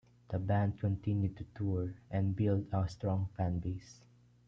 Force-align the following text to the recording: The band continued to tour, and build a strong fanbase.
The 0.29 0.39
band 0.39 0.79
continued 0.79 1.37
to 1.37 1.43
tour, 1.53 1.93
and 2.09 2.35
build 2.35 2.65
a 2.73 2.89
strong 2.89 3.29
fanbase. 3.37 3.99